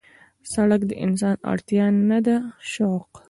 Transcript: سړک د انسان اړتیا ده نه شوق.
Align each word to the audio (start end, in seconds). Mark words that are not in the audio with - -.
سړک 0.53 0.81
د 0.87 0.91
انسان 1.05 1.37
اړتیا 1.51 1.85
ده 2.25 2.35
نه 2.45 2.51
شوق. 2.71 3.11